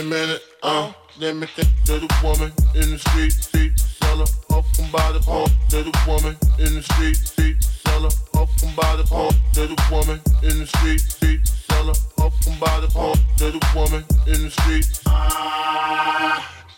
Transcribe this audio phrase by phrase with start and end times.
[0.00, 1.68] a minute, uh, let me think.
[1.86, 5.48] Little woman in the street, street seller up from by the pole.
[5.70, 9.32] Little woman in the street, street seller up from by the pole.
[9.54, 13.16] Little woman in the street, street seller up from by the pole.
[13.38, 15.00] Little woman in the street.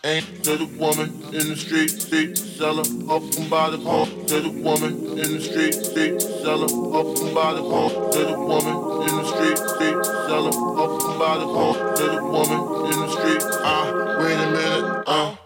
[0.04, 4.06] Ain't little woman in the street, street seller up from by the pole.
[4.26, 8.10] Little woman in the street, street seller up from by the pole.
[8.10, 8.74] Little woman
[9.08, 10.50] in the street, street seller
[10.82, 11.74] up from by the pole.
[11.94, 12.60] Little woman
[12.92, 13.42] in the street.
[13.62, 15.04] Ah, wait a minute.
[15.06, 15.38] ah.
[15.38, 15.42] Uh.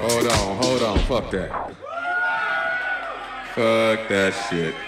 [0.00, 1.50] Hold on, hold on, fuck that.
[3.54, 4.87] Fuck that shit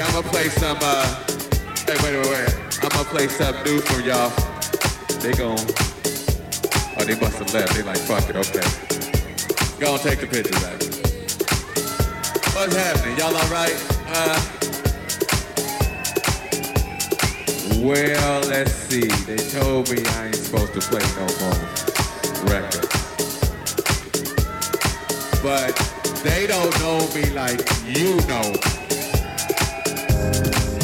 [0.00, 1.04] I'm gonna play some, uh,
[1.86, 2.54] hey, wait, wait, wait.
[2.82, 4.30] I'm gonna play something new for y'all.
[5.18, 7.74] They gon' oh, they must have left.
[7.74, 8.62] They like, fuck it, okay.
[9.80, 10.78] Go and take the picture back.
[12.54, 13.18] What's happening?
[13.18, 13.74] Y'all alright?
[14.08, 14.40] Uh,
[17.82, 19.08] well, let's see.
[19.26, 21.58] They told me I ain't supposed to play no more
[22.54, 22.86] records.
[25.42, 25.74] But
[26.22, 28.77] they don't know me like you know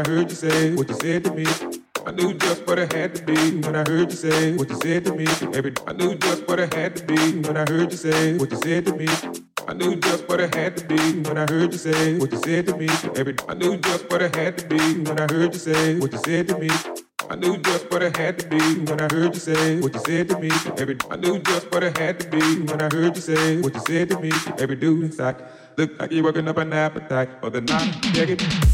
[0.00, 1.44] I heard you say what you said to me.
[2.06, 4.76] I knew just what I had to be when I heard you say what you
[4.76, 5.26] said to me.
[5.52, 8.50] Every I knew just what I had to be when I heard you say what
[8.50, 9.06] you said to me.
[9.68, 12.38] I knew just what I had to be when I heard you say what you
[12.38, 12.88] said to me.
[13.14, 16.12] Every I knew just what I had to be when I heard you say what
[16.12, 16.70] you said to me.
[17.28, 18.58] I knew just what I had to be
[18.88, 20.50] when I heard you say what you said to me.
[20.78, 23.74] Every I knew just what I had to be when I heard you say what
[23.74, 24.32] you said to me.
[24.58, 25.44] Every dude inside
[25.76, 27.92] looked like you're working up an appetite for the night.
[28.14, 28.69] Check it.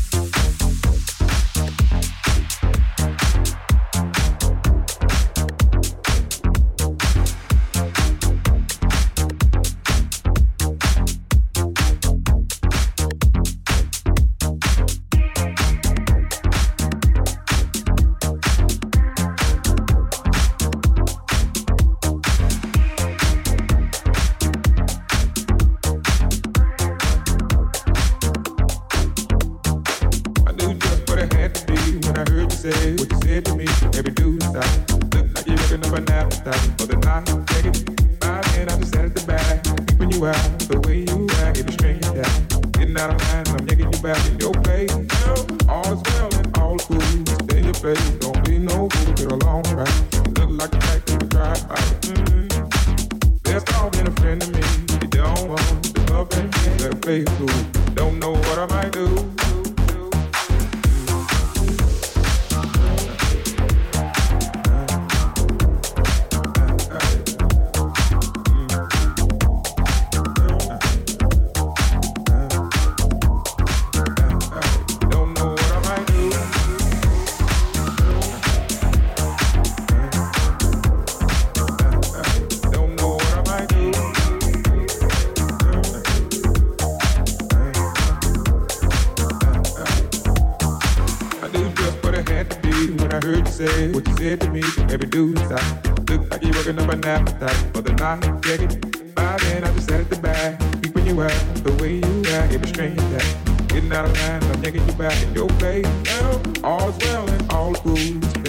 [96.97, 98.25] and never for the night.
[98.47, 100.59] Yeah, by then I just sat at the back.
[100.83, 101.31] keeping you out,
[101.63, 103.69] the way you act, it was strange that.
[103.69, 105.87] Getting out of line, I'm taking you back in your place.
[106.05, 107.95] Now, all's well and all the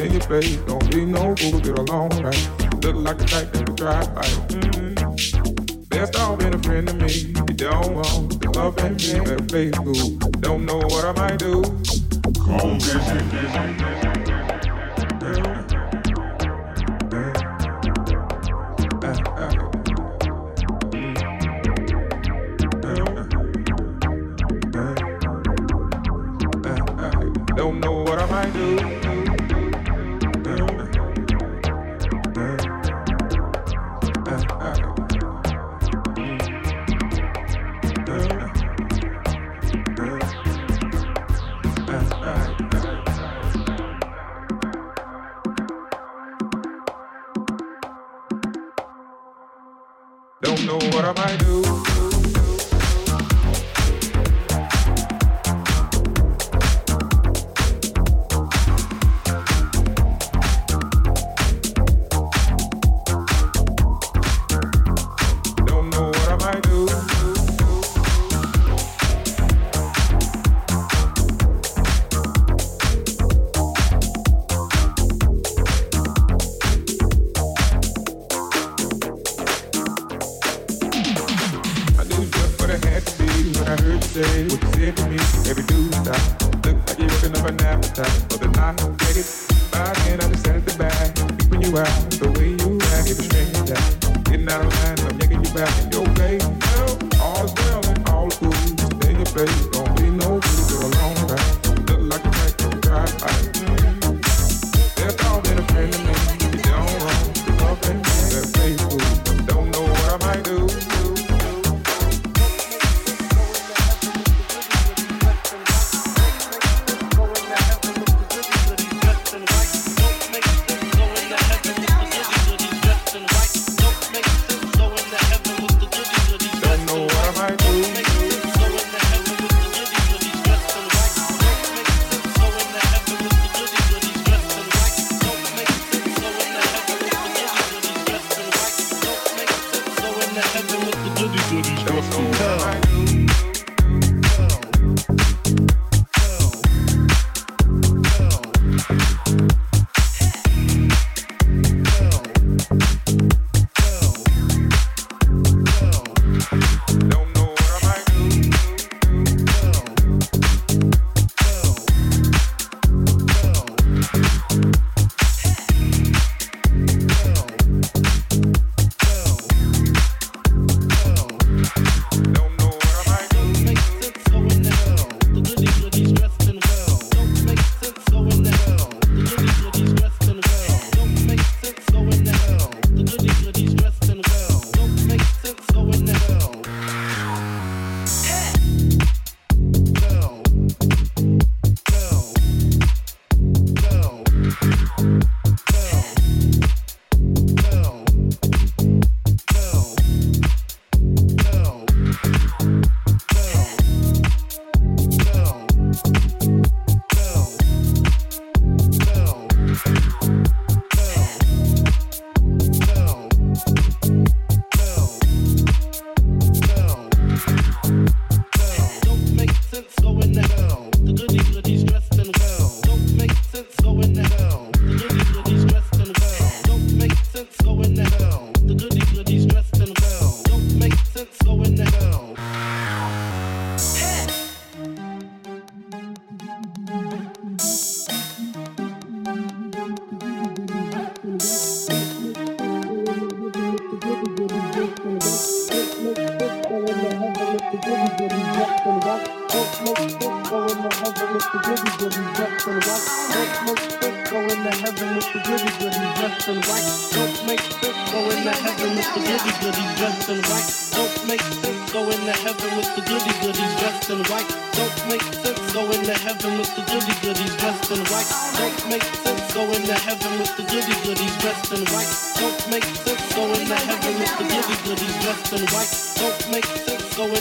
[0.02, 0.56] in your face.
[0.68, 2.50] Don't be no fool, get along right.
[2.84, 4.22] Look like the type that would drive by.
[4.22, 5.84] Mm-hmm.
[5.90, 7.12] Best off been a friend to me.
[7.12, 10.18] You don't want the love and being a faithful.
[10.40, 11.64] Don't know what I might do.
[12.40, 13.97] Cold.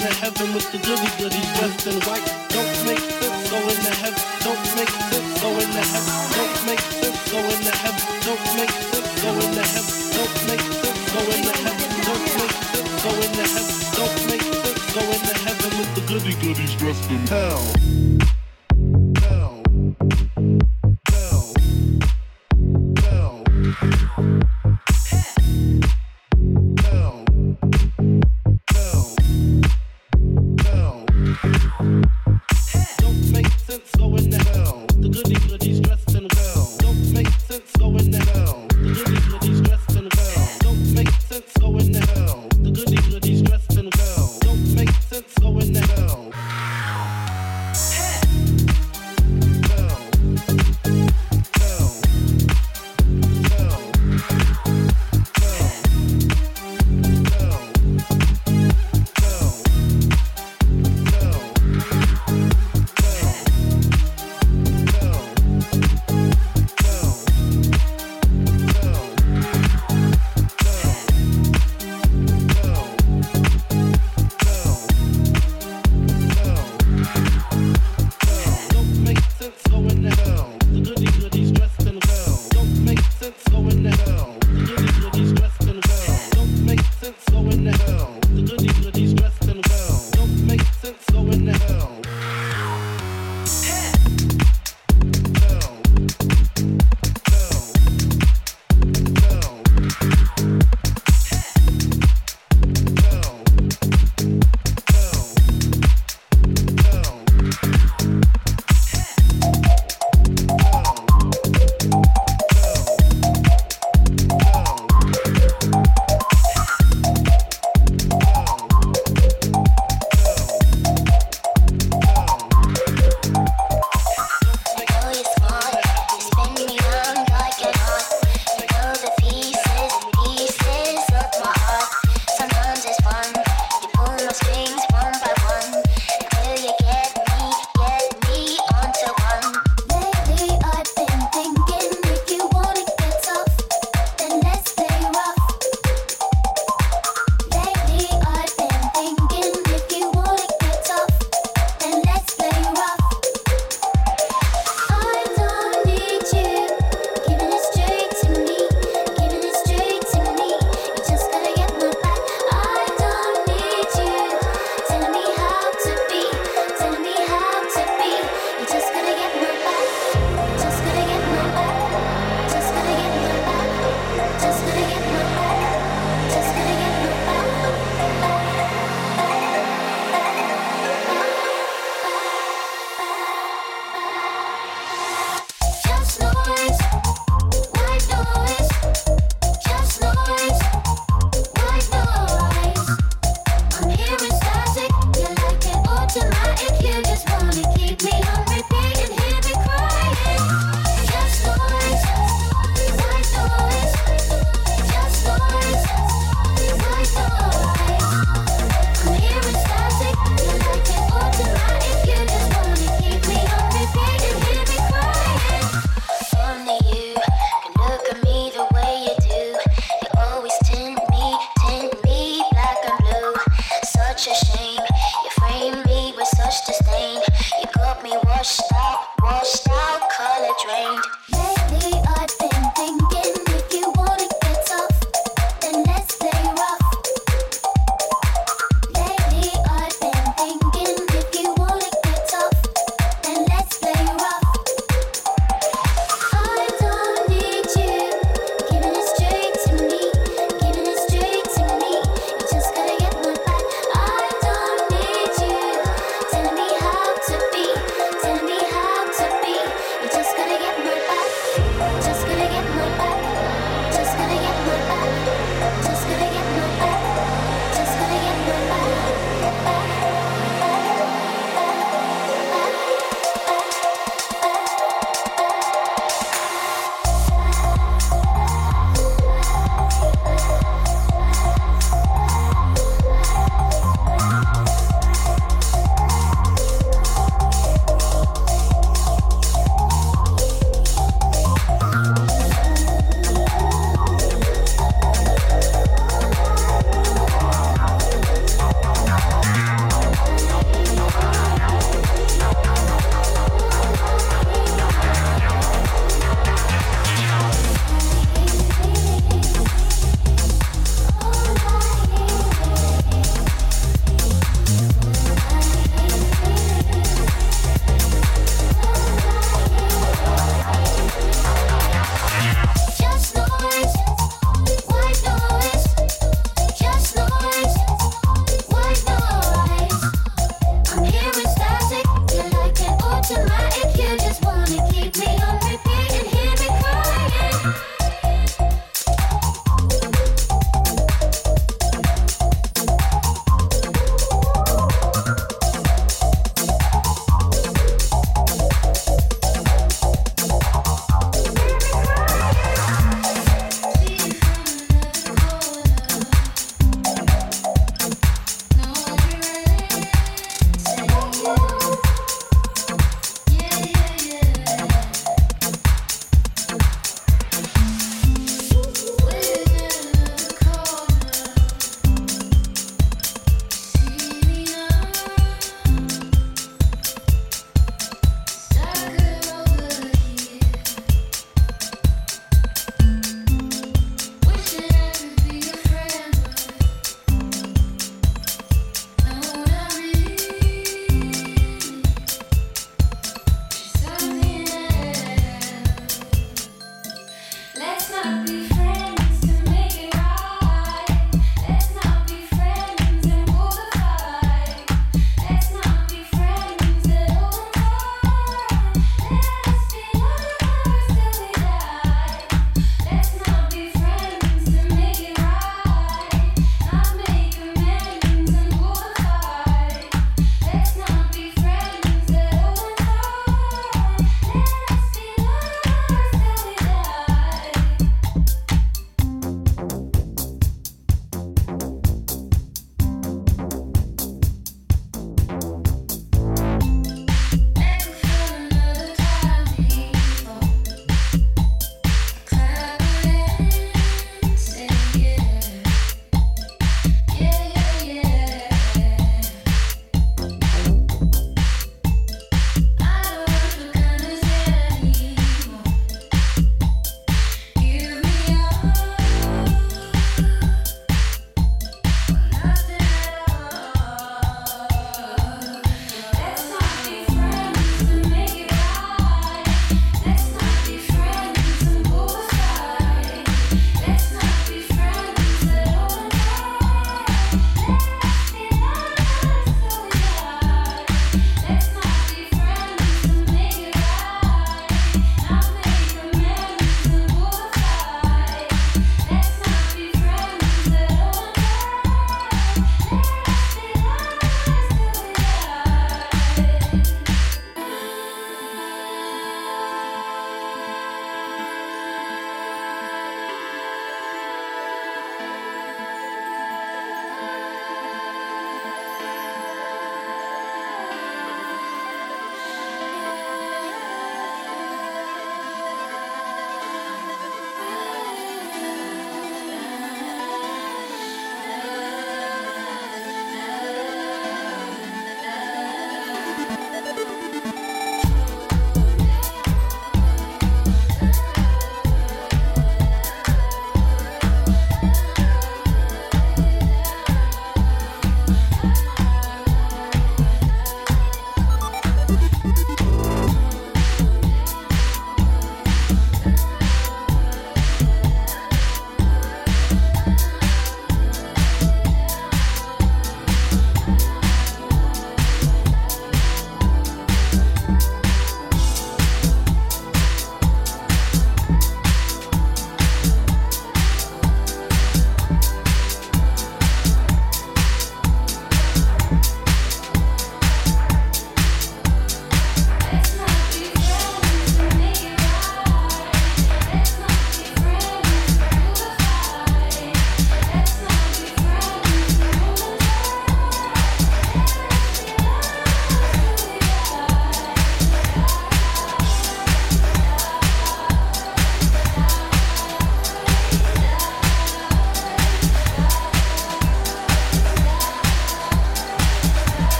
[0.00, 2.24] into heaven with the goody goodies, dressed in white.
[2.48, 4.22] Don't make sense, go into heaven.
[4.40, 6.14] Don't make sense, go into heaven.
[6.32, 8.00] Don't make sense, go into heaven.
[8.24, 9.92] Don't make sense, go into heaven.
[10.16, 11.88] Don't make sense, go into heaven.
[12.08, 13.76] Don't make sense, go into heaven.
[13.92, 18.19] Don't make sense, go into heaven with the goody goodies, dressed in hell.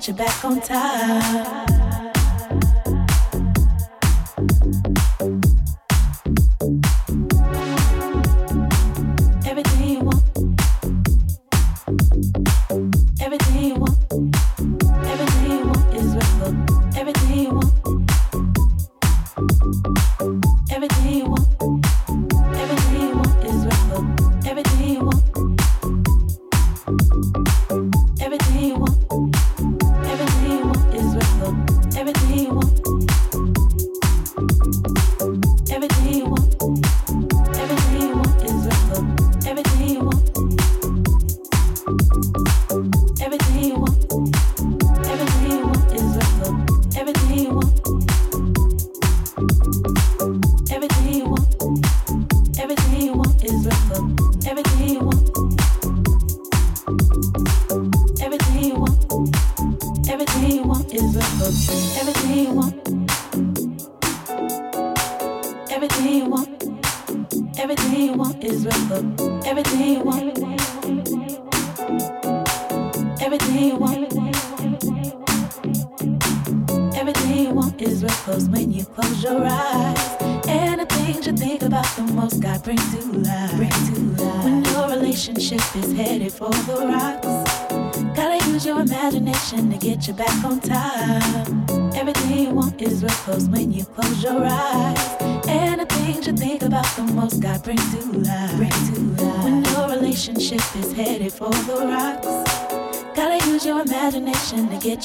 [0.00, 1.39] Get you back on time.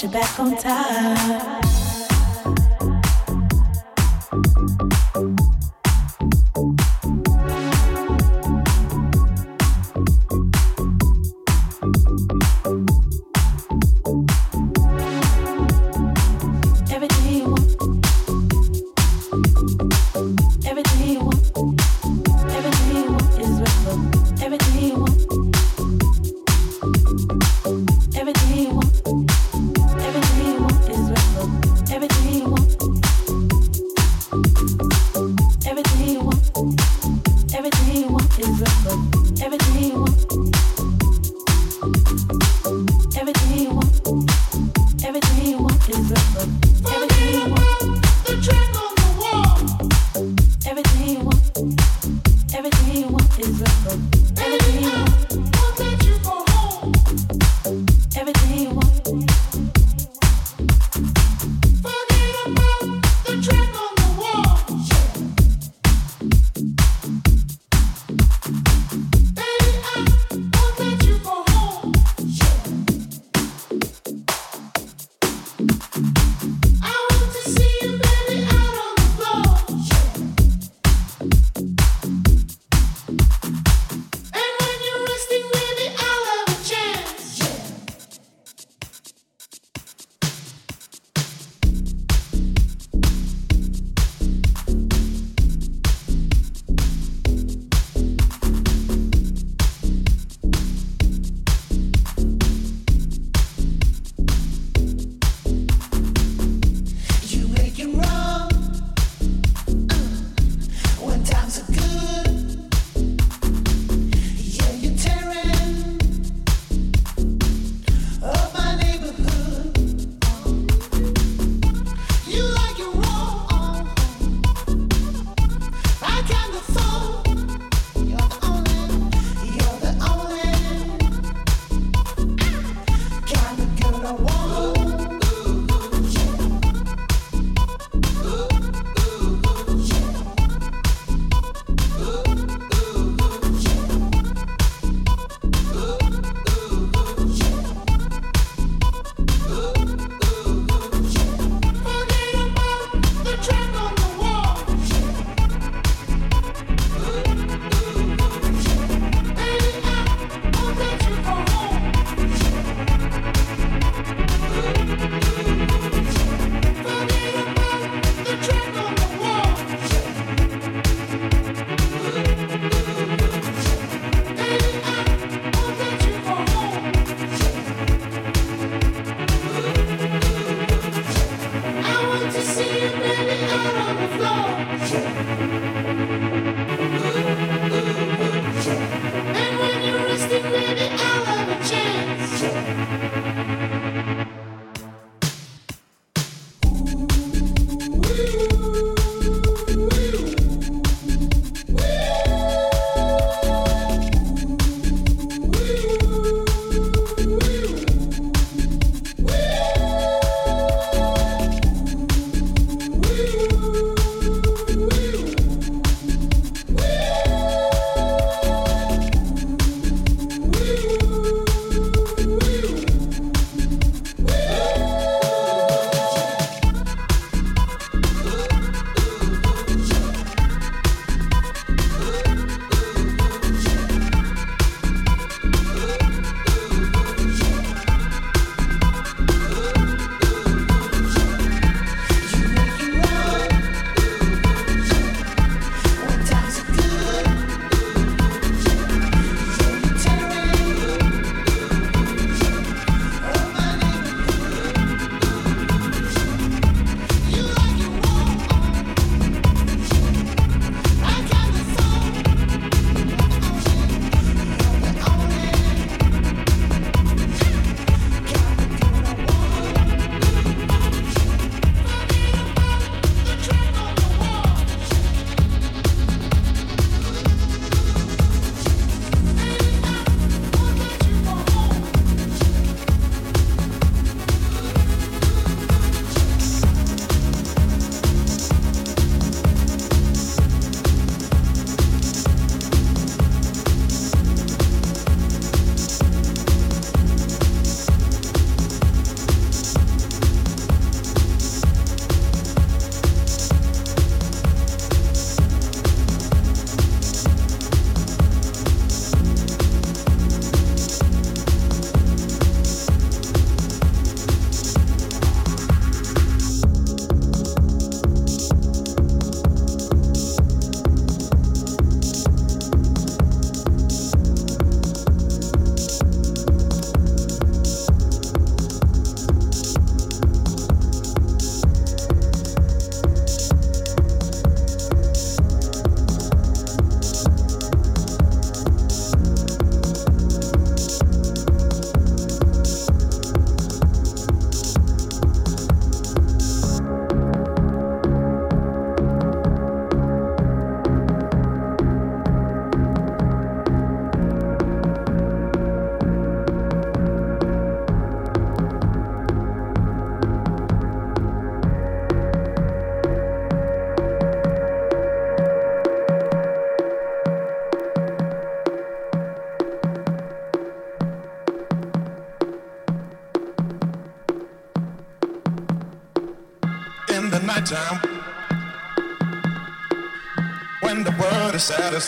[0.08, 0.55] Get you back on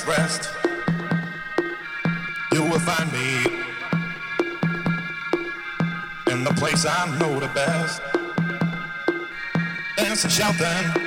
[0.05, 0.49] rest,
[2.51, 3.64] you will find me
[6.30, 8.01] in the place I know the best.
[9.95, 11.06] Dancing, shouting.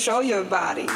[0.00, 0.86] Control your body.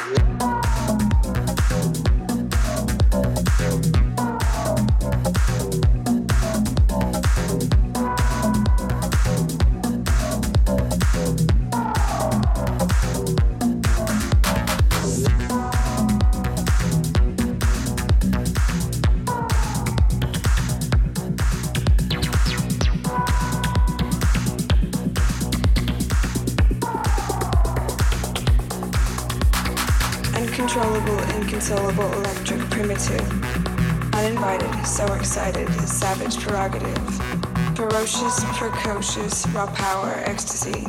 [38.85, 40.85] Precocious, raw power, ecstasy.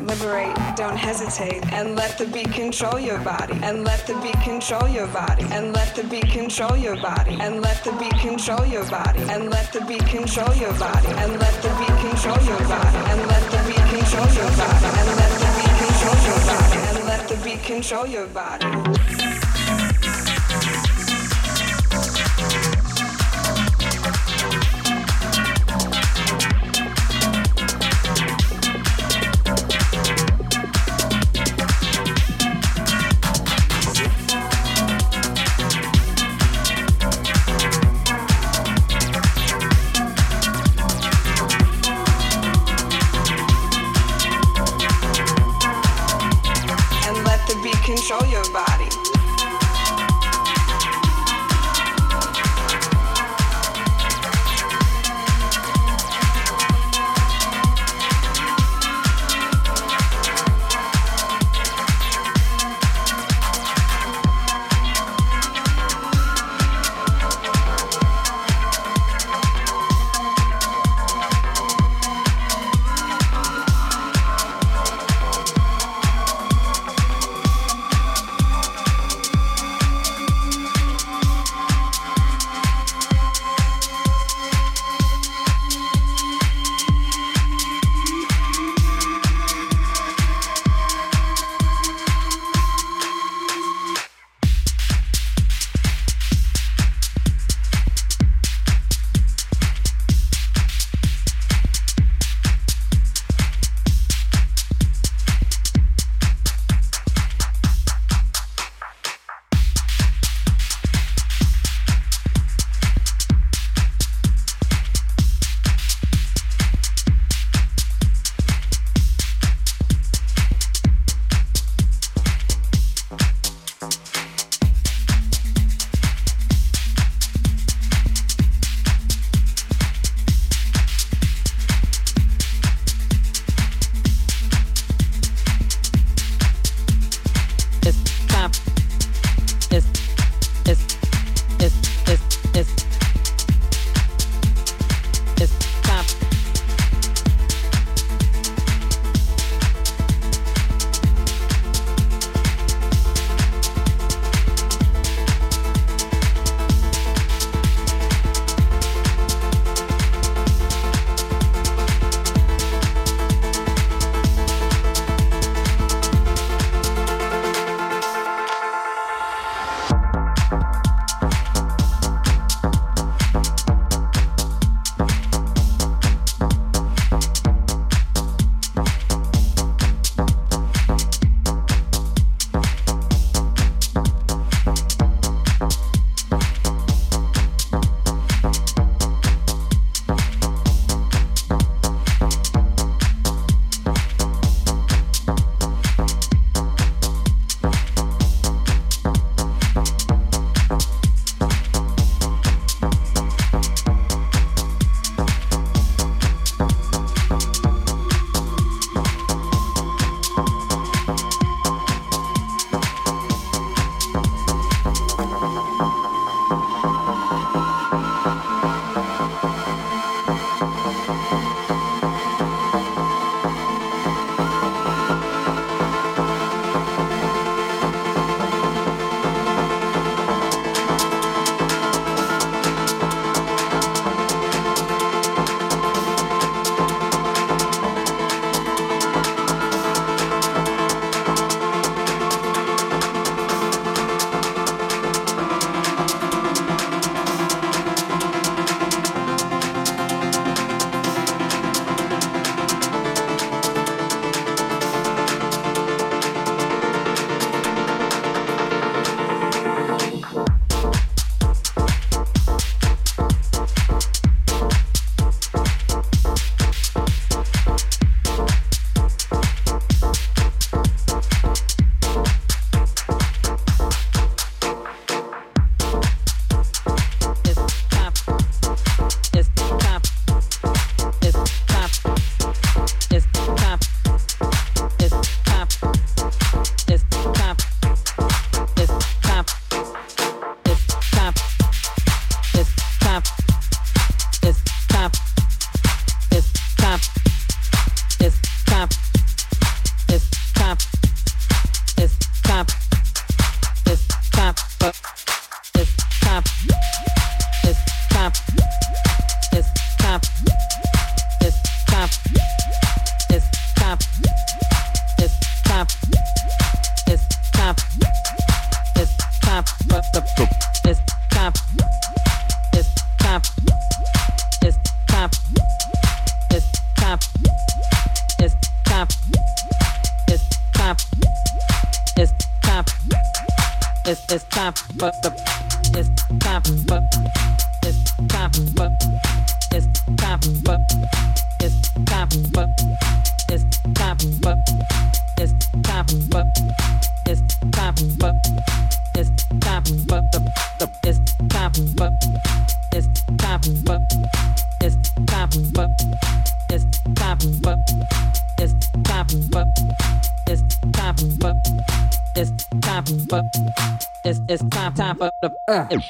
[0.00, 3.58] Liberate, don't hesitate, and let the beat control your body.
[3.64, 5.42] And let the beat control your body.
[5.50, 7.36] And let the beat control your body.
[7.40, 9.22] And let the beat control your body.
[9.22, 11.08] And let the beat control your body.
[11.18, 12.98] And let the beat control your body.
[13.10, 14.86] And let the beat control your body.
[14.86, 16.78] And let the beat control your body.
[16.86, 18.55] And let the beat control your body.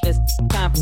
[0.03, 0.73] It's time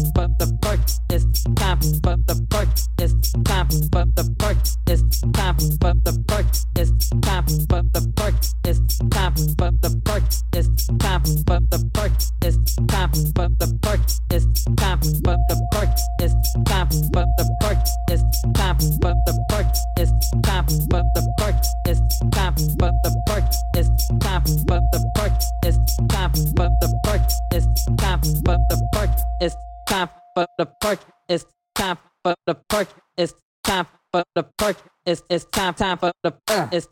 [32.68, 34.76] Perk It's time for the perk
[35.06, 35.10] uh.
[35.10, 36.68] it's, it's time time for the perk.
[36.72, 36.86] It's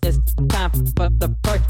[0.48, 1.62] time for the perk.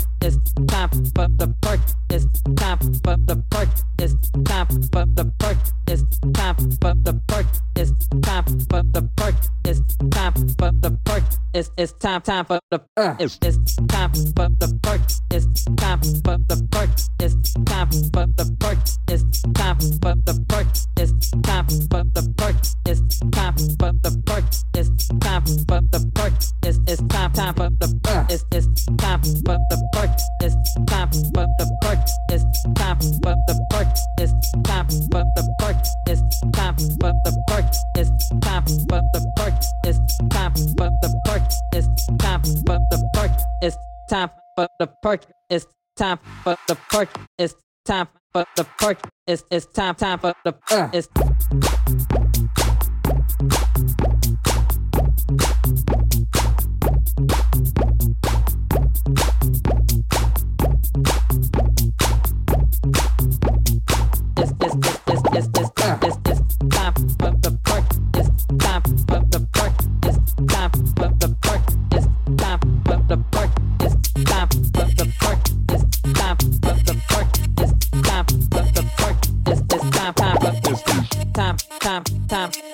[2.10, 3.68] It's time for the perk.
[3.98, 4.14] It's
[4.44, 5.58] time for the perk.
[5.86, 6.04] It's
[6.34, 7.46] time for the perk.
[7.76, 9.34] It's time for the perk.
[9.64, 11.22] It's time for the perk.
[11.54, 13.14] It's it's time time for the uh.
[13.18, 15.00] it's it's time for the perk.
[15.30, 16.88] It's time for the perk.
[17.20, 18.78] It's time for the perk.
[19.08, 20.66] It's time for the perk.
[20.96, 22.56] It's time for the perk.
[22.86, 24.44] It's time for the perk.
[24.74, 26.31] It's time for the perk.
[26.64, 28.30] It's it's time for the perk.
[28.30, 30.10] It's it's time for the perk.
[30.42, 31.98] It's time for the perk.
[32.30, 32.44] It's
[32.74, 33.88] time for the perk.
[34.20, 35.24] It's time for
[46.56, 46.92] the perk.
[47.42, 48.98] it's time for the perk.
[49.26, 50.88] It's time for the uh.
[50.92, 51.08] it's